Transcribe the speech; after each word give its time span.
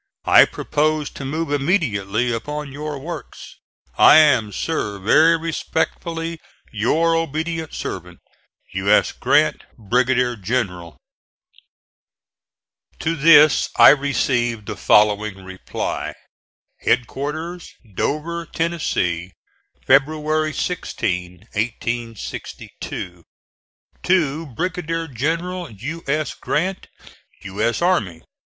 I 0.25 0.45
propose 0.45 1.11
to 1.11 1.23
move 1.25 1.51
immediately 1.51 2.33
upon 2.33 2.71
your 2.71 2.97
works. 2.97 3.59
I 3.99 4.15
am, 4.17 4.51
sir, 4.51 4.97
very 4.97 5.37
respectfully, 5.37 6.39
Your 6.71 7.15
ob't 7.15 7.35
se'v't, 7.71 8.17
U. 8.73 8.89
S. 8.91 9.11
GRANT, 9.11 9.63
Brig. 9.77 10.17
Gen. 10.41 10.93
To 12.97 13.15
this 13.15 13.69
I 13.75 13.89
received 13.89 14.65
the 14.65 14.75
following 14.75 15.43
reply: 15.45 16.15
HEADQUARTERS, 16.79 17.75
DOVER, 17.93 18.47
TENNESSEE, 18.47 19.33
February 19.85 20.51
16, 20.53 21.31
1862. 21.53 23.23
To 24.01 24.45
Brig. 24.47 25.13
Gen'l 25.15 25.69
U. 25.69 26.03
S. 26.07 26.33
GRANT, 26.33 26.87
U. 27.43 27.61
S. 27.61 27.83
Army. 27.83 28.23